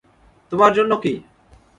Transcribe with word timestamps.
তোমার 0.51 0.71
জন্য 0.73 0.91
কী? 1.03 1.13